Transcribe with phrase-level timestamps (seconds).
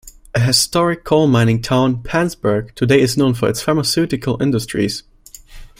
[0.33, 5.03] A historic coal mining town, Penzberg today is known for its pharmaceutical industries.